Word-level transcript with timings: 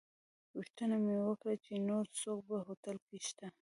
پوښتنه 0.51 0.95
مې 1.03 1.15
وکړه 1.27 1.55
چې 1.65 1.73
نور 1.89 2.05
څوک 2.19 2.39
په 2.49 2.55
هوټل 2.65 2.97
کې 3.07 3.17
شته. 3.27 3.47